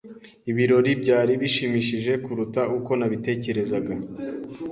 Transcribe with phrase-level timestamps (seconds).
[0.51, 3.93] Ibirori byari bishimishije kuruta uko nabitekerezaga.